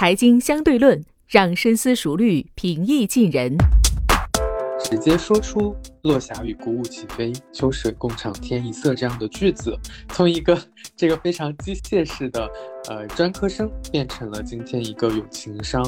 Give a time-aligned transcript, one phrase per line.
[0.00, 3.54] 财经相对论，让深思熟虑平易近人。
[4.82, 9.76] 直接说出“落霞与孤鹜齐飞，秋水共长天一色”这样的句子，
[10.08, 10.58] 从一个
[10.96, 12.50] 这个非常机械式的
[12.88, 15.82] 呃专科生，变成了今天一个有情商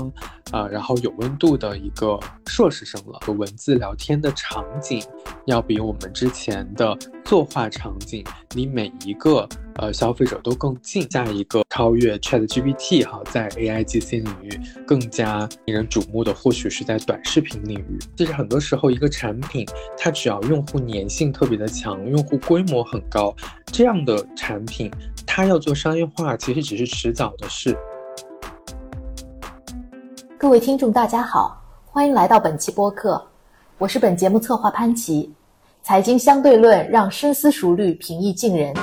[0.50, 3.18] 啊，然后有温度的一个硕士生了。
[3.22, 5.02] 和文字聊天的场景，
[5.46, 8.24] 要比我们之前的作画场景
[8.54, 11.10] 离每一个呃消费者都更近。
[11.10, 17.98] 下一个超越 Chat GPT 哈，在 AI GC 领域更加引人瞩目的，或许是在短视频领域。
[18.16, 18.92] 其实很多时候。
[18.92, 19.66] 一个产品，
[20.04, 23.32] 它只要用户粘性特别的强，用户规模很高，
[23.66, 24.90] 这样的产品，
[25.24, 27.78] 它要做商业化，其实只是迟早的事。
[30.36, 33.24] 各位听众，大家好，欢迎来到本期播客，
[33.78, 35.32] 我是本节目策划潘琪。
[35.84, 38.74] 财经相对论，让深思熟虑平易近人。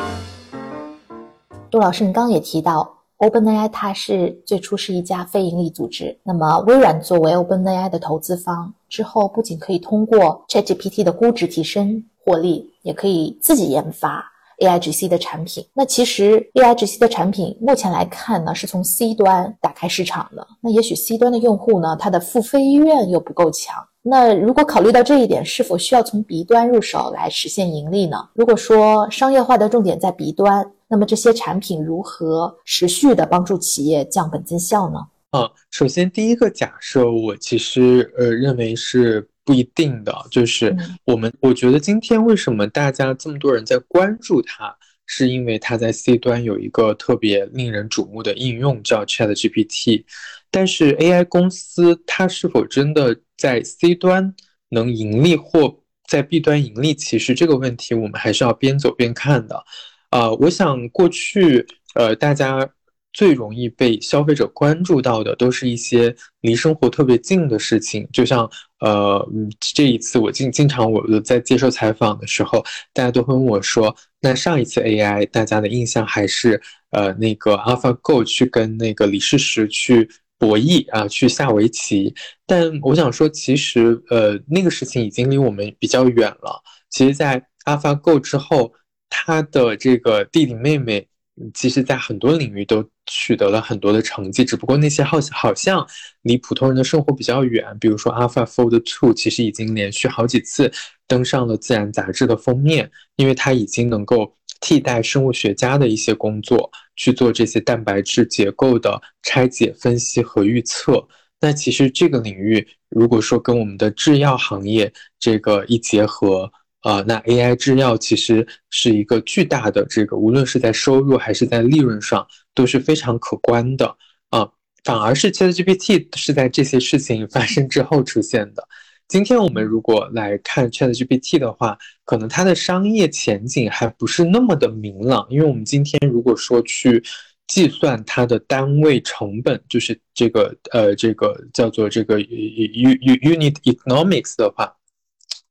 [1.70, 2.99] 杜老师，你刚刚也提到。
[3.20, 14.24] OpenAI 它是最初是一家非盈利组织，那么微软作为 OpenAI 的投资方之后，不仅可以通过 ChatGPT 的估值提升获利，也可以自己研发
[14.60, 15.66] AIGC 的产品。
[15.74, 20.48] 那其实 AIGC 的产品目前来看呢，是从 C 端打开市场的。
[20.62, 23.76] 那也许 C 端的用户呢，他的付费意愿又不够强。
[24.02, 28.30] 那如果考虑到这一点，是否需要从 B 端入手来实现盈利呢？
[28.34, 30.72] 如果说商业化的重点在 B 端。
[30.90, 34.98] 那么这些产品如何持续的帮助企业降本增效呢？
[35.30, 50.04] 啊，首先第一个假设，我其实呃认为是不一定的，就是我们我觉得今天为什么大家这么多人在关注它，是因为它在 C 端有一个特别令人瞩目的应用叫 Chat GPT，
[50.50, 54.34] 但是 AI 公司它是否真的在 C 端
[54.70, 59.64] 能盈利或在 B 端盈利，其实这个问题我们还是要边走边看的。
[60.10, 62.68] 啊，我想过去，呃，大家
[63.14, 68.08] 最容易被消费者关注到的，都是一些离生活特别近的事情。
[68.12, 68.50] 就像，
[68.80, 69.24] 呃，
[69.60, 76.60] 这一次我经经常我在接受采访的时候，大家都会问我说，那上一次 AI 大家的印象还是，
[76.90, 80.10] 呃，那个 AlphaGo 去跟那个李世石去
[80.40, 82.12] 博弈啊，去下围棋。
[82.48, 86.64] 但我想说，其实，呃，那个事情已经离我们比较远了。
[86.90, 88.74] 其实，在 AlphaGo 之后。
[89.10, 91.08] 他的这个弟弟妹妹，
[91.54, 95.88] 其实，在很多领域都取得了很多的成绩，只不过那些好好像
[96.22, 97.66] 离普通人的生活比较远。
[97.80, 100.72] 比如说，AlphaFold Two 其实已经连续好几次
[101.08, 111.08] 登上了《自然》杂志的封面，因为它已经能够替代生物学家的一些工作，去做这些蛋白质结构的拆解、分析和预测。
[111.40, 122.26] 那其实这个领域，如果说跟我们的制药行业这个一结合，啊，那 AI 制药其实是一个巨大的这个，无论是在收入还是在利润上
[122.56, 123.98] 都是非常可观的
[124.30, 124.50] 啊。
[124.86, 128.66] 反而是 ChatGPT 是在这些事情发生之后出现的。
[129.10, 137.04] 今天我们如果来看 ChatGPT 的话，可能它的商业前景还不是那么的明朗，因为我们今天如果说去
[137.48, 144.74] 计算它的单位成本，就是这个呃这个叫做这个 U U Unit Economics 的话。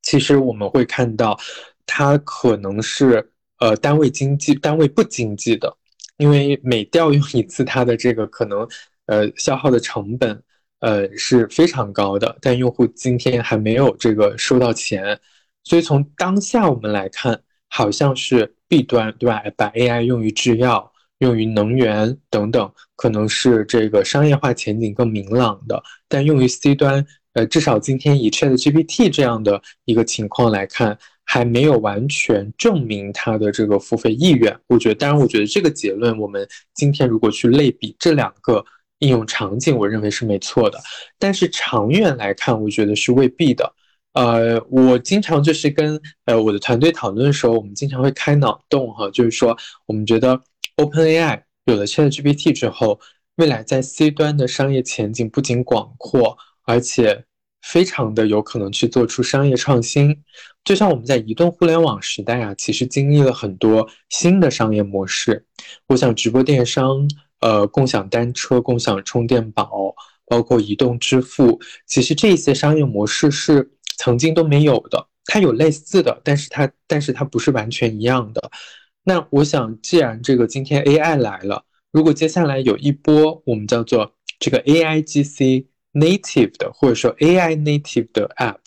[0.08, 1.38] 其实我们会看到，
[1.84, 3.30] 它可能是
[3.60, 5.76] 呃单位经济、单位不经济的，
[6.16, 8.66] 因为每调用一次，它的这个可能
[9.04, 10.42] 呃消耗的成本
[10.80, 15.20] 呃是非常高的，但用户今天还没有这个收到钱，
[15.62, 17.38] 所以从当下我们来看，
[17.68, 19.42] 好像是 B 端对吧？
[19.58, 27.04] 把 AI 用于制药、用于能源等等，可能是这个商业化前景更明朗的，但用于 C 端。
[27.38, 34.58] 呃，至少今天以 Chat GPT 这样的一个情况来看，还没有完全证明它的这个付费意愿。
[34.66, 36.44] 我觉得，当然，我觉得这个结论，我们
[36.74, 38.64] 今天如果去类比这两个
[38.98, 40.80] 应用场景，我认为是没错的。
[41.16, 43.72] 但是长远来看，我觉得是未必的。
[44.14, 49.56] 呃，我经常就是跟呃我的团队讨论的时候，我们经常会开脑洞哈，就是说，
[49.86, 50.40] 我们觉得
[50.76, 52.98] OpenAI 有了 Chat GPT 之后，
[53.36, 57.24] 未来在 C 端的商业前景不仅广阔，而且
[57.62, 60.22] 非常的有可能去做出商业创新，
[60.64, 65.44] 就像我们在移动互联网时代啊，其实经历了很多新的商业模式。
[65.88, 67.08] 我想直播电商、
[67.40, 69.94] 呃，共享单车、共享充电宝，
[70.26, 75.08] 包括移动支付，其实这些商业模式是曾经都没有的。
[75.26, 78.50] 它有类似的，但是它但是它不是完全一样的。
[79.04, 85.66] 那我想，既然这个今天 AI 来了，如果接下来有一波我们叫做这个 AIGC。
[85.98, 88.58] Native 的或者说 AI native 的 app，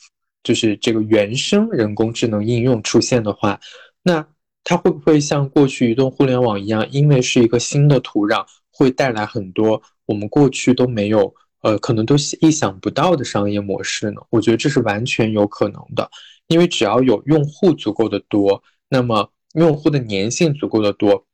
[0.43, 3.59] 就是这个原生人工智能应用出现的话，
[4.03, 4.27] 那
[4.63, 14.21] 它会不会像过去移动互联网一样，因为是一个新的土壤，会带来很多我们过去都没有，呃，可能都意想不到的商业模式呢？
[14.29, 16.09] 我觉得这是完全有可能的，
[16.47, 21.25] 因为只要有用户足够的多，那么用户的粘性足够的多，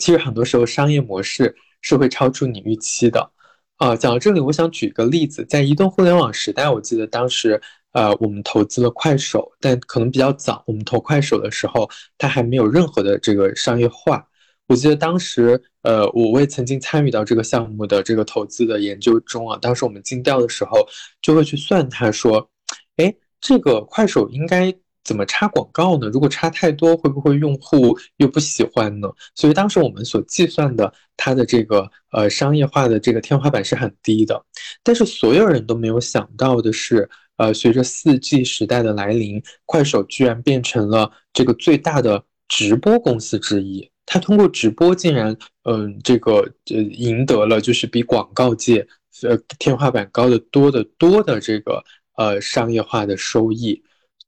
[0.00, 3.30] 其实很多时候商业模式是会超出你预期的。
[3.76, 7.60] 啊，讲到这里，我想举个例子，在移动互联网时代，我记得当时。
[7.94, 10.64] 呃，我们投资了快手，但可能比较早。
[10.66, 11.88] 我们投快手的时候，
[12.18, 14.26] 它还没有任何的这个商业化。
[14.66, 19.56] 我记得当时，呃，我为曾经参与到这个项目的这个投资的研究中啊。
[19.62, 20.84] 当时我们竞调的时候，
[21.22, 22.50] 就会去算，他说，
[22.96, 24.74] 哎，这个快手应该
[25.04, 26.08] 怎么插广告呢？
[26.08, 29.08] 如果插太多，会不会用户又不喜欢呢？
[29.34, 34.44] 所以当时我们所计算的它的这个呃商业化的这个天花板是很低的。
[34.82, 37.08] 但是所有人都没有想到的是。
[37.36, 43.90] 呃，随着四 G 时代的来临，快手居然变成了这个最大的直播公司之一。
[44.06, 48.86] 它通过直播，竟然嗯，这个呃，赢得了就是比广告界
[49.24, 51.82] 呃天花板高的多得多的这个
[52.16, 53.82] 呃商业化的收益。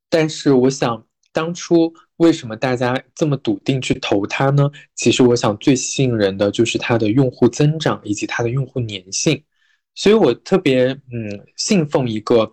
[0.08, 4.70] 但是，我想当初为什么大家这么笃定去投它呢？
[4.94, 9.42] 其实，我想最吸引人的就是它的用户增长以及它的用户粘性。
[9.94, 12.52] 所以我特别嗯信奉一个。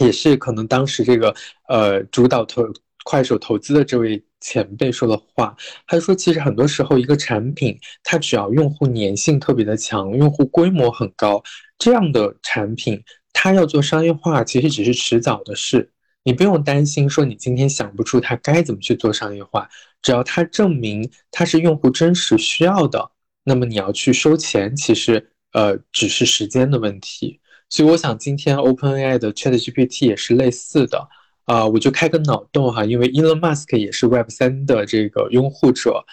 [0.00, 1.34] 也是可能当时这个
[1.68, 2.62] 呃主导投
[3.02, 5.56] 快手投资的这位前辈说的话，
[5.88, 11.42] 他说其实很多时候一个产品它只要用户粘性特别的强，用户规模很高，
[11.78, 13.02] 这样的产品
[13.32, 15.90] 它要做商业化其实只是迟早的事，
[16.28, 19.66] 你不用担心说你今天想不出它该怎么去做商业化，
[20.02, 23.10] 只要它证明它是用户真实需要的，
[23.44, 27.40] 那么你要去收钱，其实呃只是时间的问题。
[27.70, 31.08] 所以我想，今天 OpenAI 的 ChatGPT 也是类似的
[31.46, 36.04] 啊，我就开个脑洞哈，因为 Elon Musk 也是 Web 三的这个拥护者，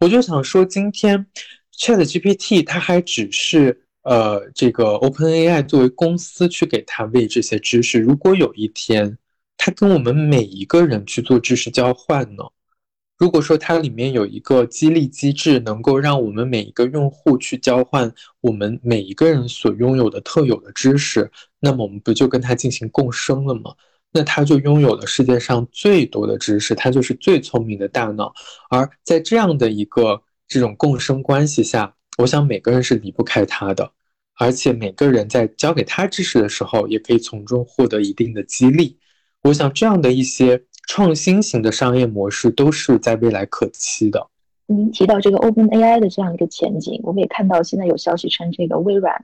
[0.00, 1.26] 我就想说，今天
[1.78, 9.16] ChatGPT 它还只是呃这个 OpenAI 作为公司去给它喂这些知识，如果有一天
[9.64, 12.42] 它跟我们每一个人去做知识交换呢？
[13.16, 21.30] 如果说它里面有一个激励机制，能够让我们每一个用户去交换我们每一个人所拥有的特有的知识，
[21.60, 23.72] 那么我们不就跟它进行共生了吗？
[24.10, 28.34] 那它就拥有了世界上最多的知识，它就是最聪明的大脑。
[28.68, 33.92] 而在这样的一个这种共生关系下，我想每个人是离不开它的，
[34.34, 38.98] 而且每个人在教给他知识的时候，也可以从中获得一定的激励。
[39.42, 40.62] 我想这样的一些。
[40.88, 44.26] 创新型的商业模式都是在未来可期的。
[44.66, 49.14] 您提到这个 Open AI 的这样一个前景，我们也看到现在有消息称，这个微软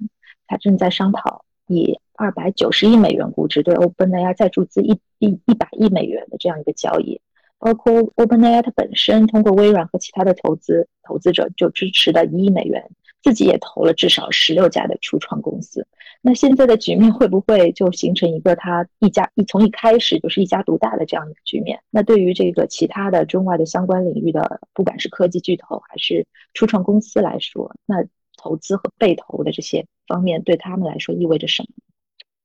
[0.46, 7.20] 它正在商讨以二百九十亿美元估值对 Open AI 再注资一一一百亿美元的这样一个交易，
[7.58, 12.88] 包括 Open AI 它本身通过微软和其他的投资投资者就支持的一亿美元，
[13.22, 15.86] 自己也投了至少十六家的初创公司。
[16.20, 21.80] 那现在的局面会不会就形成一个他一家一从一开始就是一家独大的这样一个局面？
[21.90, 28.04] 那对于这个其他的中外的相关领域的，不管是科技巨头还是初创公司来说，那
[28.36, 31.68] 投资和被投的这些方面对他们来说意味着什么？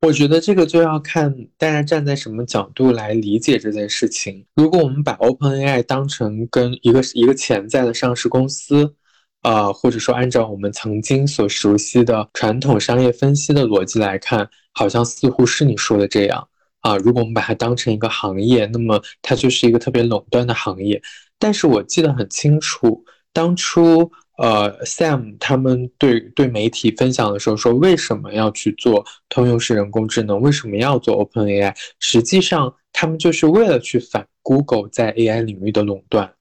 [0.07, 4.45] 我觉得这个就要看大家站在什么角度来理解这件事情。
[4.55, 8.95] 如果我们把 OpenAI 当成跟一个一个潜在的上市公司。
[9.43, 16.47] 啊，或者说按照我们曾经所熟悉的传统商业分析的逻辑来看，好像似乎是你说的这样
[16.79, 16.97] 啊。
[16.97, 21.01] 如果我们把它当成一个行业，那么它就是一个特别垄断的行业。
[21.37, 23.03] 但是我记得很清楚，
[23.33, 30.39] 当初呃，Sam 他们对对媒体分享的时候说，为什么要去做通用式人工智能？
[30.39, 31.75] 为什么要做 OpenAI？
[31.99, 36.33] 实际上，他们就是为了去反 Google 在 AI 领域的垄断。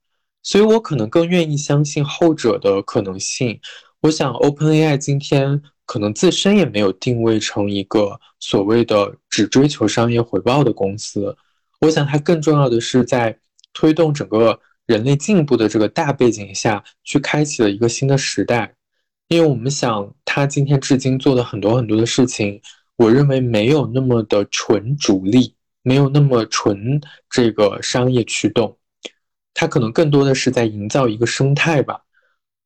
[0.43, 3.61] 所以我可能更愿意相信后者的可能性。
[4.01, 11.37] 我想，OpenAI 今天可能自身也没有定位成一个所谓的只追求商业回报的公司。
[11.81, 13.39] 我想，它更重要的是在
[13.73, 18.75] 推动整个人类进步的这个大背景下去开启了一个新的时代。
[19.29, 22.61] 因为我们想，它今天至今做的很多很多的事情，
[22.97, 28.77] 我认为没有那么的纯主力，没有那么纯这个商业驱动。
[29.55, 32.01] 它可能更多的是在营造一个生态吧，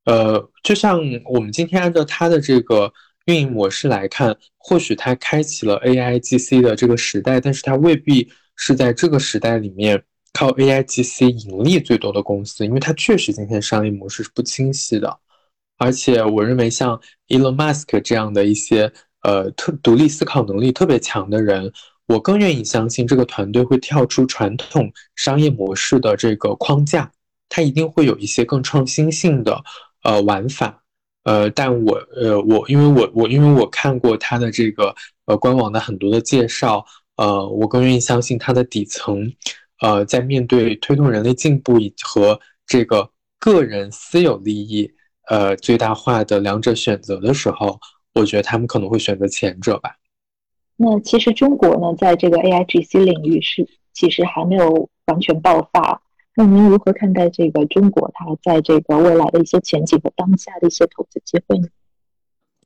[0.04, 2.92] 呃，就像我们今天按照它的这个
[3.26, 10.02] 运营模式来看，或许它开启了 AI GC 的这个时代，但是它未必是在这个时代里面
[10.32, 15.18] 靠 AI GC 盈利最多的公司，因为它确实今天商业模式是不清晰的，
[15.78, 21.72] 而且我认为像 Elon Musk 这样的一些呃特独立思考能力特别强的人。
[22.06, 27.10] 我更愿意相信这个团队会跳出传统商业模式的这个框架，
[27.48, 29.62] 它一定会有一些更创新性的
[30.02, 30.82] 呃玩法。
[31.24, 34.94] 呃，但我呃我因为我我因为我看过它的这个
[35.24, 36.84] 呃官网的很多的介绍，
[37.16, 39.28] 呃，我更愿意相信它的底层，
[39.80, 43.10] 呃，在面对推动人类进步和这个
[43.40, 44.88] 个人私有利益
[45.28, 47.80] 呃最大化的两者选择的时候，
[48.14, 49.96] 我觉得他们可能会选择前者吧。
[50.76, 56.02] 那其实中国呢，在这个 AIGC 领域是其实还没有完全爆发。
[56.34, 61.66] 那您如何看待这个中国它在这个未来的一些前景和当下的一些投资机会呢？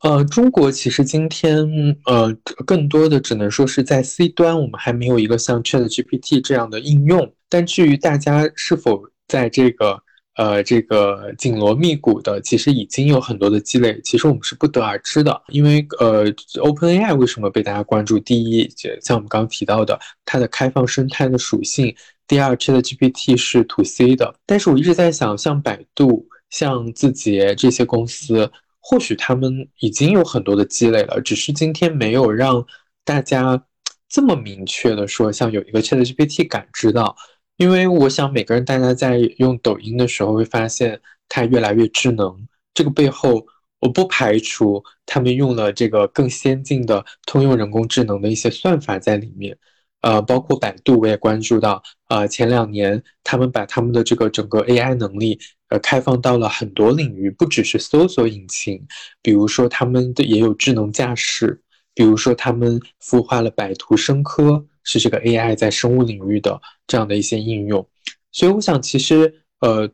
[0.01, 2.35] 呃，中国其实今天呃，
[2.67, 7.33] 更多的只能说是在 C 端，我们还没有一个像 Chat GPT 这样的应用。
[7.49, 10.03] 但至于大家是否在这个
[10.41, 15.43] 呃这个紧锣密鼓的，其实已经有很多的积累，其实我们是不得而知的。
[15.49, 18.19] 因为呃，OpenAI 为什么被大家关注？
[18.19, 21.95] 第一，就像我们刚刚提到的，它的开放生态的属性。
[22.27, 32.65] 第二，ChatGPT 是 To C 的，但是我一直在想，像百度、像字节这些公司，或许他们已经有很多的积累了，只是今天没有让
[33.05, 33.63] 大家
[34.09, 37.15] 这么明确的说，像有一个 ChatGPT 感知到。
[37.61, 40.99] 因为我想，每个人大家在用抖音的时候，会发现
[41.29, 42.35] 它越来越智能。
[42.73, 43.47] 这个背后，
[43.81, 49.55] 我不排除他们用了这个更先进的通用人工智能的一些算法在里面。
[50.01, 55.39] 呃，包括百度，我也关注到，呃，前两年他们把他们的这个整个 AI 能力，
[55.69, 58.83] 呃，开放到了很多领域，不只是搜索引擎，
[59.21, 61.61] 比如说他们的也有智能驾驶，
[61.93, 67.87] 比如说他们孵化了百图生科，是这个 AI 在生物领域的这样的一些应用。
[68.33, 69.91] 所以我想，其实，呃，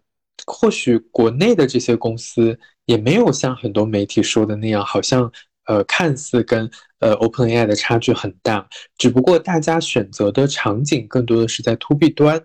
[0.47, 5.33] 或许国内的这些公司也没有像很多媒体说的那样，好像。
[5.69, 8.65] 呃，看似跟呃 OpenAI 的差距很大，
[8.99, 12.41] 只不过大家选择的场景更多的是在 To B 端，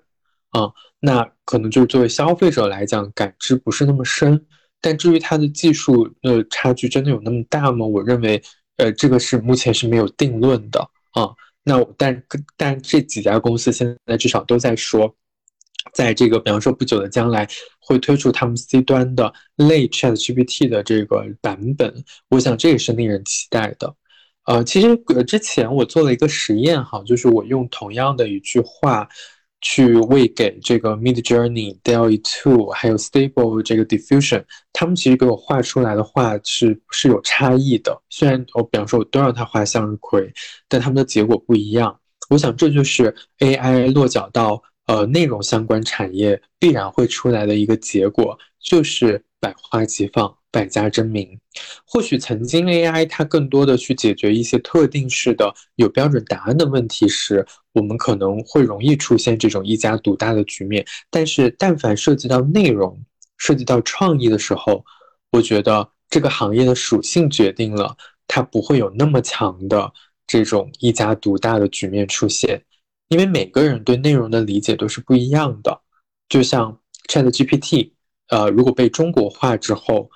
[0.50, 4.44] 啊，那可能就是作为消费者来讲，感知不是那么深。
[4.82, 7.86] 但至于它的技术呃差距真的有那么大吗？
[7.86, 8.42] 我认为，
[8.78, 10.80] 呃，这个是目前是没有定论的
[11.12, 11.30] 啊。
[11.64, 12.24] 那但
[12.58, 15.16] 但这几家公司现在至少都在说。
[15.94, 17.48] 在这个，比方说不久的将来，
[17.80, 21.92] 会推出他们 C 端的类 Chat GPT 的这个版本，
[22.30, 23.96] 我想这也是令人期待的。
[24.46, 29.10] 呃，其实呃之前我做了一个实验哈，就是我用同样的一句话
[29.62, 38.02] 去喂给这个 Mid Journey、DALL-E 2还有 Stable 这个 Diffusion，他们其实给我画出来的画是是有差异的。
[38.10, 40.34] 虽然我比方说我都让他画向日葵，
[40.68, 41.98] 但他们的结果不一样。
[42.30, 44.62] 我想这就是 AI 落脚到。
[44.88, 51.38] 呃，内容相关产业必然会出来的一个结果，就是百花齐放，百家争鸣。
[51.86, 60.86] 或许曾经 AI 它更多的去解决一些特定式的有标准答案的问题时，我们可能会容易出现这种一家独大的局面。
[61.10, 63.04] 但是，但凡涉及到内容、
[63.38, 64.86] 涉及到创意的时候，
[65.32, 69.92] 我觉得这个行业的属性决定了它不会有那么强的
[70.28, 72.64] 这种一家独大的局面出现。
[73.10, 75.82] 因为每个人对内容的理解都是不一样的，
[76.30, 76.80] 就像
[77.10, 77.92] Chat GPT，
[78.32, 80.10] 呃，如果被中国化之后，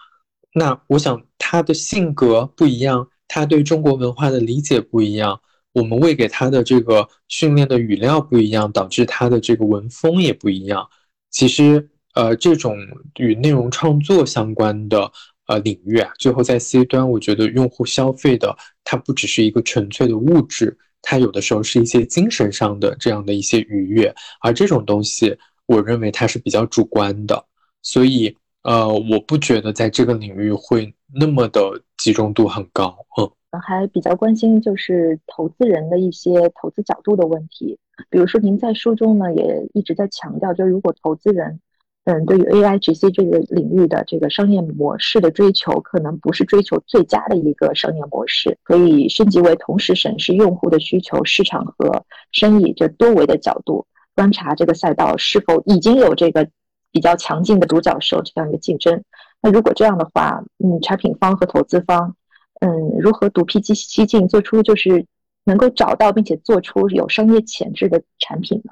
[0.53, 5.39] 那我想他的性格不一样，他对中国文化的理解不一样，
[5.73, 10.89] 我们喂给他的这个训练的语料不一样，导致他的这个文风也不一样。
[11.29, 12.77] 其实，呃，这种
[13.19, 15.11] 与内容创作相关的
[15.47, 20.77] 呃领域啊，最后在 C 端，我觉得用户消费的它不只是一个纯粹的物质。
[21.01, 27.45] 它有的时候是一些精神上的这样的一些愉悦，而这种东西，我认为它是比较主观的，
[27.85, 31.61] 所以，呃，我不觉得在这个领域会那么的
[31.97, 32.97] 集中度很高。
[33.17, 37.77] 嗯，还比较关心就是投资人的一些投资角度的问题，
[38.09, 41.59] 比如说您在书中呢也一直在强调，就如果投资人。
[42.07, 56.47] 嗯，对于 AI GC 这个领域的这个商业模式的追求，可能不是追求最佳的一个商业模式，可以升级为同时审视用户的需求、市场和生意这多维的角度，观察这个赛道是否已经有这个
[56.95, 59.03] 比较强劲的独角兽这样一个竞争。
[59.41, 62.15] 那如果这样的话，嗯，产品方和投资方，
[62.61, 62.69] 嗯，
[63.01, 65.05] 如何独辟蹊径，做出就是
[65.43, 68.71] 能够找到并且做出有商业潜质的产品呢？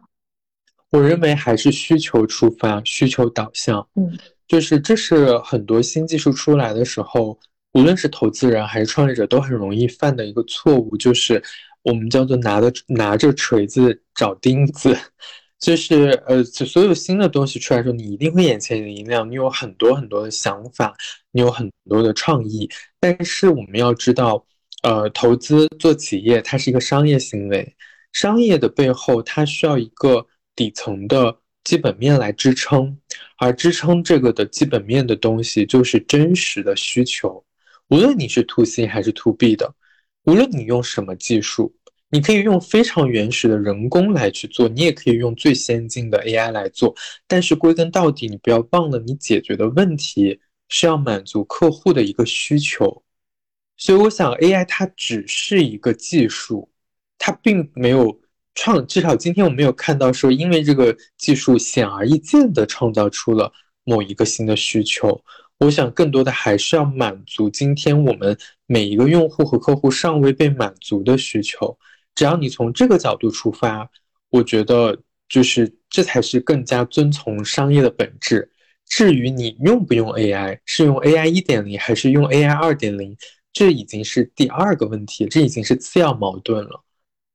[0.91, 3.85] 我认为还是需求出发，需求导向。
[3.95, 7.37] 嗯，就是这是很多新技术出来的时候，
[7.73, 11.43] 无论是投资人还是创业者都很容易犯的一个错误，就是
[11.81, 14.97] 我们叫做拿着拿着锤子找钉子。
[15.63, 20.93] 就是呃，所有新的东西出来的时候，你一定会眼前一亮，你有很多很多的想法，
[21.31, 22.69] 你有很多的创意。
[22.99, 24.45] 但是我们要知道，
[24.83, 27.75] 呃，投资做企业，它是一个商业行为，
[28.11, 30.27] 商业的背后它需要一个。
[30.55, 32.95] 底层的基本面来支撑，
[33.39, 37.43] 而支撑这个的基本面的东西就是真实的需求。
[37.87, 39.73] 无论你是 to C 还是 to B 的，
[40.25, 41.73] 无论你用什么技术，
[42.13, 46.93] 你可以用非常原始的人工来去做，你也可以用最先进的 AI 来做。
[47.25, 50.39] 但是归根到底，你不要忘了，你解决的问题
[50.69, 53.03] 是要满足客户的一个需求。
[53.77, 56.69] 所以我想，AI 它只是一个技术，
[57.17, 58.19] 它并没有。
[58.55, 63.51] 创至少今天我没有看到说，因为这个技术显而易见的创造出了
[63.83, 65.19] 某一个新的需求。
[65.57, 71.75] 我想更多的还是要满足今天我们每一个用户和客户尚未被满足的需求。
[72.15, 73.89] 只要你从这个角度出发，
[74.29, 78.49] 我觉得就是这才是更加遵从商业的本质。
[78.85, 83.15] 至于你用不用 AI，是用 AI 一点零还是用 AI 二点零，
[83.51, 86.83] 这已经是第二个问题，这已经是次要矛盾了。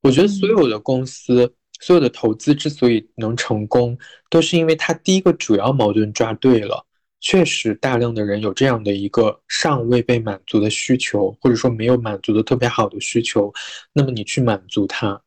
[0.02, 3.98] 我觉得所有的公司、所有的投资之所以能成功，
[4.30, 6.86] 都是因为它第一个主要矛盾抓对了。
[7.20, 13.52] 确实，大量的人有这样的一个尚未被满足的需求，或者说没有满足的特别好的需求，
[13.92, 15.20] 那么你去满足它，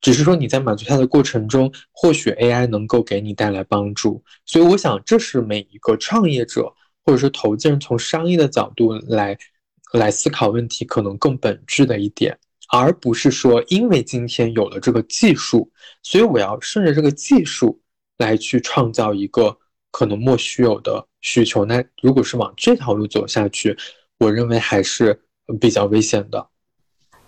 [0.00, 4.22] 只是说你在满足它的过程中，或许 AI 能够给你带来帮助。
[4.46, 6.72] 所以，我想这是每一个创业者
[7.04, 9.36] 或者说投资人从商业的角度来
[9.92, 12.38] 来思考问题，可能更本质的一点。
[12.70, 15.70] 而不是说，因为今天有了这个技术，
[16.02, 17.78] 所以我要顺着这个技术
[18.16, 19.56] 来去创造一个
[19.94, 21.64] 可能莫须有的需求。
[21.64, 23.78] 那如果是往这条路走下去，
[24.18, 25.16] 我认为还是
[25.60, 26.44] 比较危险的。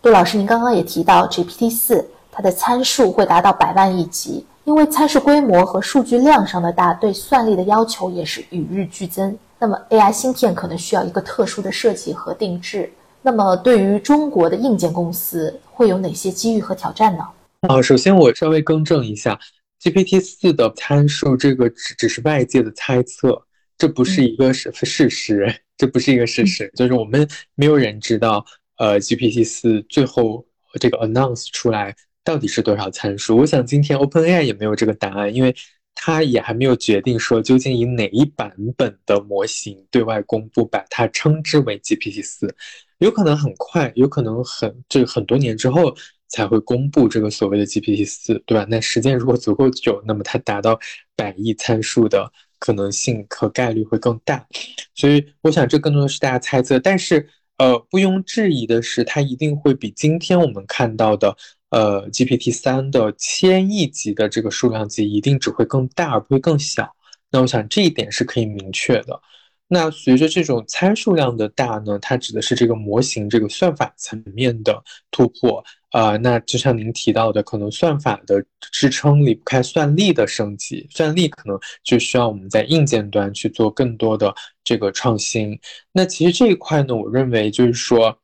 [0.02, 9.38] 杜老师，您刚刚也提到 GPT 四，它的参数会达到百万亿级，因为参数规模和数据量上的大，对算力的要求也是与日俱增。
[9.60, 12.92] 那么 AI 芯片可能需要一个特殊的设计和定制。
[13.22, 17.24] 那么，对于中国的硬件公司会有哪些机遇和挑战呢？
[17.68, 19.38] 啊，首先我稍微更正一下
[19.80, 23.46] ，GPT 四的参数这个只只是外界的猜测，
[23.78, 28.44] 这不是一个事事实， 这不是一个事实，就是我们没有人知道，
[28.78, 30.46] 呃，GPT 四最后
[30.80, 33.36] 这个 announce 出来到底是多少参数。
[33.36, 35.54] 我想今天 OpenAI 也没有这个答案，因为
[35.94, 42.54] 它也还没有决定说究竟以哪一版本的模型对外公布，把它称之为 GPT 四。
[42.98, 45.94] 有可能很快，有可能很这个很多年之后
[46.28, 48.66] 才会公布这个所谓的 GPT 四，对吧？
[48.68, 50.78] 那时间如果足够久，那么它达到
[51.14, 54.46] 百亿参数的可能性和概率会更大。
[54.94, 61.34] 所以我想这更多的是大家猜测，但是呃，不庸置疑的是，它一定会比今天我们看到的
[61.70, 66.94] 呃 GPT 三的千亿级的这个数量级一定只会更大，而不会更小。
[67.30, 69.20] 那我想这一点是可以明确的。
[69.68, 76.16] 那随着这种参数量的大呢，它指的是这个模型这个算法层面的突破啊。
[76.18, 85.58] 那就像您提到的，可能算法的支撑离不开算力的升级，算力可能就需要我们在硬件端去做更多的这个创新。
[85.90, 88.16] 那其实这一块呢，我认为就是说，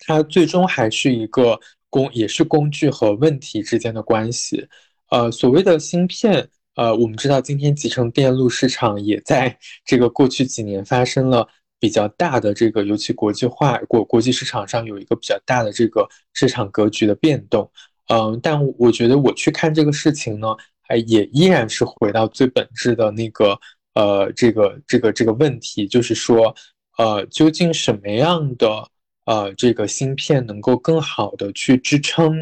[0.00, 1.56] 它最终还是一个
[1.88, 4.66] 工，也是工具和问题之间的关系。
[5.10, 6.48] 呃，所谓的芯片。
[6.80, 11.46] 呃，我们知道今天集成电路市场也在这个过去几年发生了
[11.78, 17.70] 比较大的这个，尤其国际化国国际市场上有一个比较大的这个市场格局的变动。
[18.08, 23.60] 嗯，但我觉得我去看这个事情呢，还也依然是回到最本质的那个
[23.92, 26.54] 呃，这个这个这个问题，就是说，
[26.96, 28.88] 呃，究竟什么样的
[29.26, 32.34] 呃这个芯片能够更好的去支撑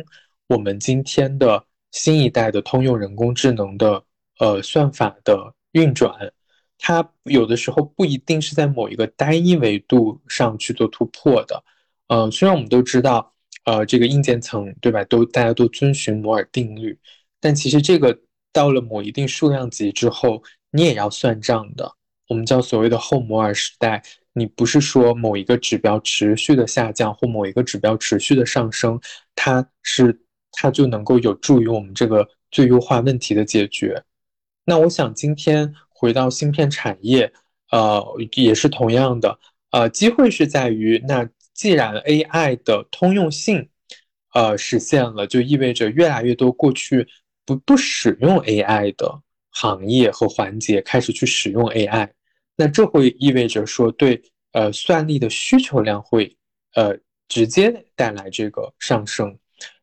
[0.46, 4.05] 我们今天的新一代的通用人工智能的？
[4.38, 6.12] 呃，算法的运转，
[6.79, 11.62] 它有的时候不一定是在某一个单一维度上去做突破的。
[12.07, 15.05] 呃，虽然我们都知道，呃，这个硬件层，对吧？
[15.05, 16.98] 都大家都遵循摩尔定律，
[17.40, 18.18] 但其实这个
[18.53, 21.92] 到了某一定数量级之后，你也要算账的。
[22.29, 29.01] 我们叫所谓的后摩尔时代，你不是说某一个指标持续的下降或某一个指标持续的上升，
[29.35, 30.18] 它是
[30.53, 34.03] 它就能够有助于我们这个最优化问题的解决。
[34.69, 37.33] 那我想今天回到芯片产业，
[37.71, 38.05] 呃，
[38.35, 39.39] 也是同样的，
[39.71, 43.67] 呃，机会是在于，那既然 AI 的通用性，
[44.35, 47.09] 呃，实现了，就意味着越来越多过去
[47.47, 52.11] 不不使用 AI 的行业和环节开始去使用 AI，
[52.55, 54.21] 那这会意味着说，对，
[54.53, 56.37] 呃，算力的需求量会，
[56.75, 56.95] 呃，
[57.27, 59.35] 直接带来这个上升。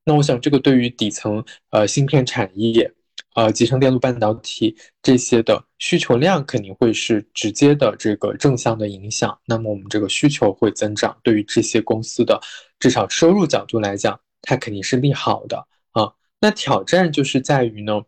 [0.03, 2.93] 那我想这个对于底层呃芯片产业。
[3.35, 12.39] 呃，集成电路半导体这些的需求量肯定会是直接的这个正向的影响，那么我们这个需求会增长，对于这些公司的
[12.79, 15.57] 至少收入角度来讲，它肯定是利好的
[15.91, 16.09] 啊。
[16.39, 18.01] 那挑战就是在于呢，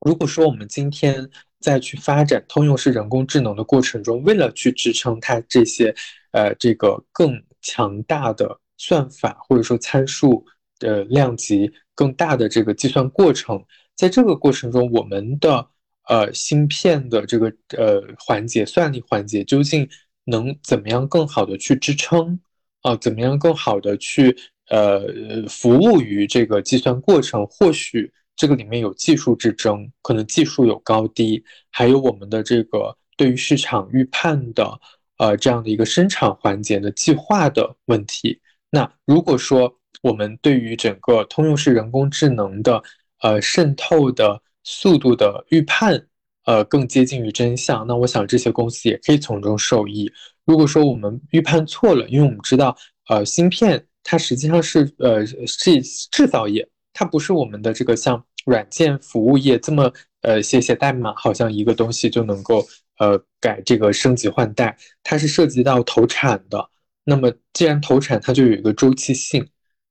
[0.00, 5.94] 如果说我们今天再去发展通用式人工智能的过程中，为了去支撑它这些
[6.32, 10.44] 呃这个更强大的算法或者说参数
[10.78, 13.64] 的量级更大的这个计算过程，
[13.96, 15.66] 在这个过程中，我们的
[16.08, 19.88] 呃芯片的这个呃环节算力环节究竟
[20.24, 22.38] 能怎么样更好的去支撑
[22.82, 22.96] 啊？
[22.96, 24.36] 怎么样更好的去
[24.68, 25.06] 呃
[25.48, 27.46] 服务于这个计算过程？
[27.46, 28.12] 或许。
[28.34, 34.80] 这个里面有技术之争，可能技术有高低，还有我们的这个对于市场预判的，
[35.18, 38.40] 呃，这样的一个生产环节的计划的问题。
[38.70, 42.82] 那如果说我们对于整个通用式人工智能的，
[43.22, 46.06] 呃，渗透的速度的预判，
[46.44, 50.10] 呃，更接近于真相，那我想这些公司也可以从中受益。
[50.44, 52.76] 如果说我们预判错了，因为我们知道，
[53.08, 55.80] 呃，芯片它实际上是，呃，是
[56.10, 56.68] 制造业。
[56.92, 62.66] 它不是我们的这个像软件服务业这么呃写写代码，好像一个东西就能够
[62.98, 66.68] 呃改这个升级换代，它是涉及到投产的。
[67.04, 69.48] 那么既然投产，它就有一个周期性。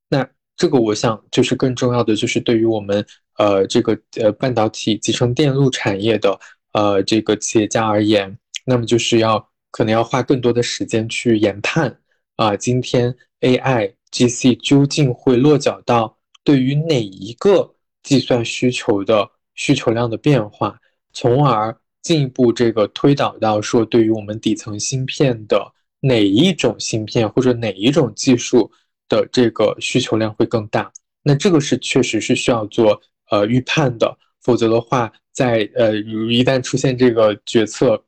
[0.10, 3.06] 那这个我想就是更重要的，就是对于我们
[3.38, 6.40] 呃这个呃半导体集成电路产业的
[6.74, 12.00] 呃这个企业家而言，那么就是要可能要花更多的时间去研判
[12.36, 16.18] 啊，今天 AI GC 究竟会落脚到。
[16.44, 20.76] 对于哪一个计算需求的需求量的变化，
[21.14, 28.72] 从而进一步这个推导到说，对于我们底层芯片的哪一种芯片或者哪一种技术
[29.12, 30.90] 的这个需求量会更大？
[31.22, 38.02] 那这个是确实是需要做呃预判的，否则的话，在呃一旦出现这个决策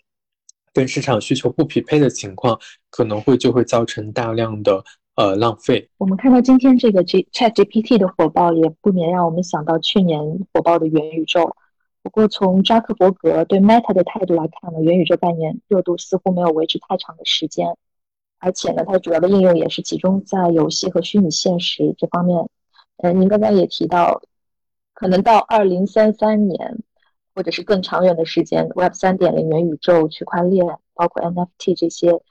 [0.73, 2.57] 跟市场需求不匹配的情况，
[2.89, 4.83] 可能会就会造成大量的。
[5.15, 5.87] 呃，浪费。
[5.99, 10.19] 我们看到今天这个 G Chat GPT 的火爆，也不免让我们想到去年
[10.51, 11.55] 火爆的元宇宙。
[12.01, 17.67] 不过，从扎克伯格对 Meta 的态度来看呢，元宇宙概念热度似乎没有维持太长的时间，
[18.43, 22.49] 而且呢，它主要的应用也是集中在游戏和虚拟现实这方面。
[22.97, 24.21] 嗯，您刚刚也提到，
[24.93, 26.83] 可能到二零三三年，
[27.33, 32.21] 或者是更长远的时间，Web 三点零、元宇宙、区块链，包括 NFT 这些。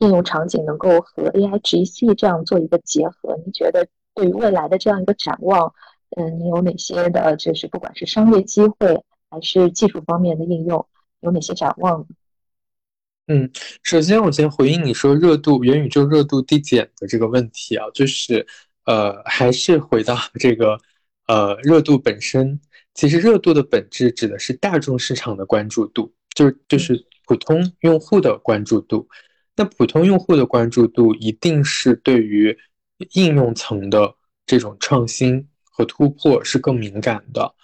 [0.00, 5.74] 应用场景能够和 AI GC 这样做一个结合，您觉得对于未来的这样一个展望，
[6.16, 10.86] 嗯，你有哪些的，就是不管是商业机会还是技术方面的应用，
[11.18, 12.06] 有哪些展望？
[13.30, 13.50] 嗯，
[13.82, 18.46] 首先我先回应你说热度元宇宙热度递减的这个问题啊，就是
[18.86, 20.78] 呃，还是回到这个
[21.26, 22.58] 呃热度本身，
[22.94, 29.06] 其实热度的本质指的是大众市场的关注度，就是就是普通用户的关注度。
[29.54, 32.56] 那普通用户的关注度一定是对于
[33.12, 34.14] 应用层的
[34.46, 37.54] 这种创新和突破是更敏感的，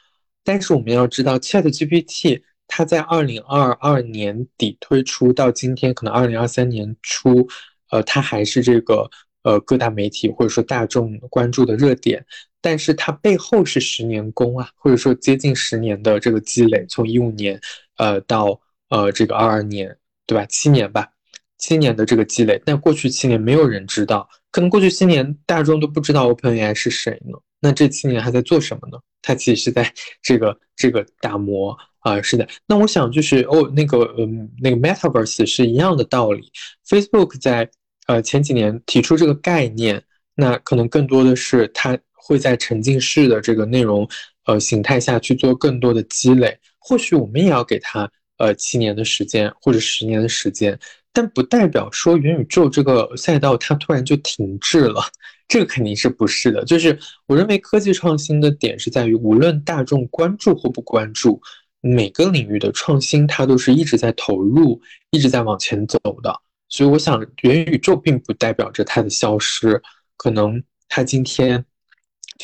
[0.43, 7.47] 但是我们要知道，Chat GPT 它在二零二二年底推出到今天，可能二零二三年初，
[7.91, 9.09] 呃，它还是这个
[9.43, 12.25] 呃各大媒体或者说大众关注的热点，
[12.61, 17.61] 但是它背后是十年功啊，或者说接近十年的这个积累，从一五年
[17.99, 19.97] 呃到呃这个二二年，
[20.27, 20.45] 对吧？
[20.47, 21.09] 七年吧。
[21.57, 27.39] 七年的这个积累，但过去七年没有人知道，可能过去七年大众都不知道 OpenAI 是谁呢？
[27.61, 28.99] 那这七年还在做什么呢？
[29.23, 32.47] 它其实是在这个这个打磨啊，是的。
[32.67, 36.53] 那我想就是哦，那个嗯，那个 Metaverse 是一样的道理。
[36.87, 37.69] Facebook 在
[38.07, 40.03] 呃前几年提出这个概念，
[40.35, 44.07] 那可能更多的是它会在沉浸式的这个内容
[44.45, 46.57] 呃形态下去做更多的积累。
[46.79, 50.79] 或许我们也要给它呃七年的时间或者十年的时间。
[51.17, 55.01] 但不代表说元宇宙这个赛道它突然就停滞了，
[55.47, 56.65] 这个肯定是不是的。
[56.65, 61.41] 就是我认为科技创新的点是在于，无论大众关注或不关注，
[61.87, 66.35] 每个领域的创新它都是一直在投入，一直在往前走的。
[66.69, 69.81] 所以我想，元宇宙并不代表着它的消失，
[70.17, 71.65] 可能它今天。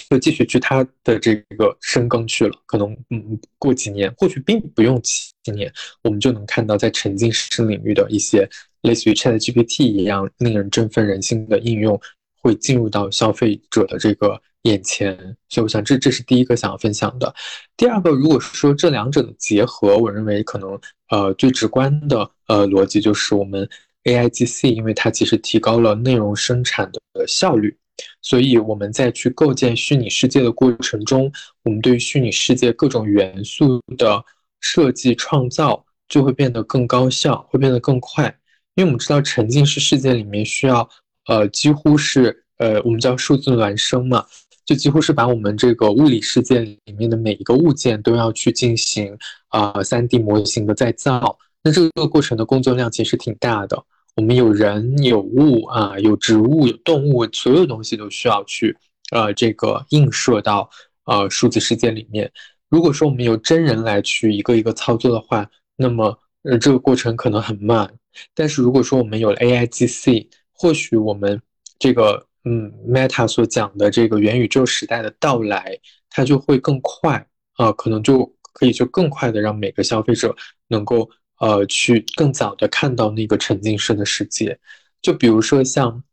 [0.09, 5.71] 就继续去它的这个深耕去了，可能嗯过几年，或许并不用几年，
[6.05, 8.49] 我们就能看到在沉浸式领域的一些
[8.83, 12.01] 类似于 Chat GPT 一样令人振奋人心的应用，
[12.41, 15.17] 会进入到消费者的这个眼前。
[15.49, 17.35] 所以我想这这是第一个想要分享的。
[17.77, 20.79] 第二个，如果说这两者的结合，我认为可能
[21.11, 23.69] 呃最直观的呃逻辑就是我们
[24.05, 27.77] AIGC，因为它其实提高了内容生产的效率。
[28.23, 31.31] 所以我们在去构建虚拟世界的过程中，
[31.65, 34.25] 我们对于虚拟世界各种元素的
[34.61, 38.35] 设计创造就会变得更高效，会变得更快。
[38.75, 40.89] 因为我们知道沉浸式世界里面需要，
[41.27, 44.25] 呃，几乎是呃，我们叫数字孪生嘛，
[44.71, 51.37] 就几乎是把我们这个物理世界里面的每一个物件都要去进行啊三 D 模型的再造。
[51.61, 53.77] 那这个过程的工作量其实挺大的。
[54.15, 58.77] 我们有人有物啊，有植物有动物，所有东西都需要去
[59.11, 60.71] 呃这个映射到
[61.05, 62.31] 呃数字世界里面。
[62.69, 67.93] 如果说我们有真人来去一个一个操作的话，那么呃这个过程可能很慢。
[68.37, 71.43] 但是如果说我们有了 A I G C，或许我们
[71.77, 80.35] 这个嗯 Meta 所讲的这个元宇宙时代的到来，它就会更快啊，可能就可以就更快的让每个消费者
[80.69, 81.11] 能够。
[81.41, 84.59] 呃，去更早的看到那个沉浸式的世界，
[85.01, 86.05] 就比如说像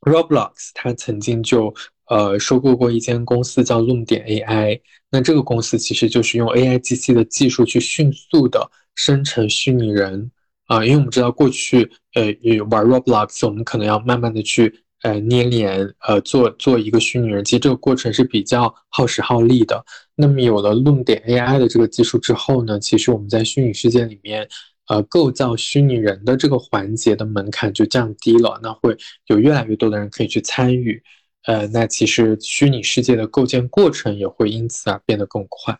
[0.00, 1.72] Roblox，它曾经就
[2.08, 10.32] 呃收购过一间公司叫 Loom 点 AI，那这个公司其实就是用 AIGC 的技术去迅速的生成虚拟人
[10.64, 12.24] 啊，因为我们知道过去呃
[12.68, 14.82] 玩 Roblox，我们可能要慢慢的去。
[15.06, 19.84] 呃，捏脸，呃，做做一个虚拟人，其实这个过程是比较耗时耗力的。
[20.16, 24.48] 那么有了论点 AI 的这个技术之后呢，其实我们在虚拟世界里面，
[24.88, 28.96] 呃，构造虚拟人的这个环节的门槛就降低了，那会
[29.28, 31.00] 有越来越多的人可以去参与。
[31.44, 35.78] 呃，那其实虚拟世界的构建过程也会因此而变得更快。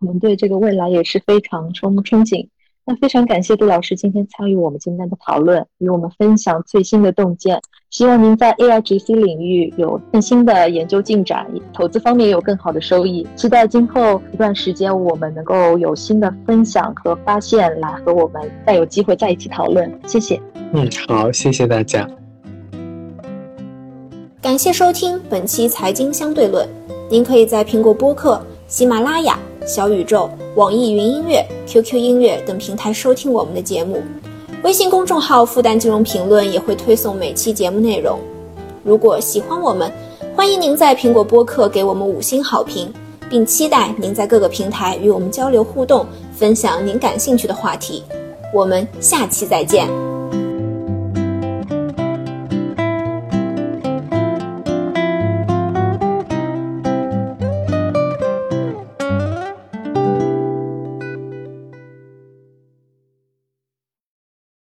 [0.00, 2.46] 我们对这个未来也是非常充憧憬。
[2.90, 7.62] 那非常感谢杜老师今天参与我们今天的讨论，与我们分享最新的洞见。
[7.88, 13.24] 希望您在 AIGC 领域有更新的研究进展，投资方面有更好的收益。
[13.36, 20.00] 期待今后一段时间我们能够有新的分享和发现，来和我们再有机会在一起讨论。
[20.08, 20.42] 谢谢。
[20.72, 22.10] 嗯，好，谢谢大家。
[24.42, 26.68] 感谢收听本期财经相对论。
[27.08, 29.38] 您可以在苹果播客、喜马拉雅。
[29.66, 34.02] 小宇宙、网易云音乐、QQ 音乐等平台收听我们的节目，
[34.62, 38.18] 微信公众号“复旦金融评论”也会推送每期节目内容。
[38.82, 39.92] 如果喜欢我们，
[40.34, 42.92] 欢迎您在苹果播客给我们五星好评，
[43.28, 48.02] 并期待您在各个平台与我们交流互动，分享您感兴趣的话题。
[48.52, 50.09] 我们下期再见。